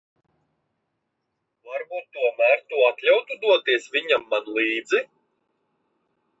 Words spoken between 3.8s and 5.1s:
viņam man līdz?